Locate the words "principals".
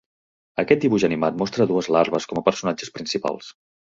2.99-3.53